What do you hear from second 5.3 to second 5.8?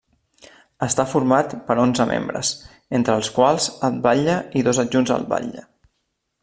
batlle.